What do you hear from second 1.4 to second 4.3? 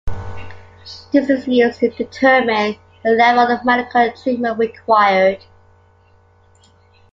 used to determine the level of medical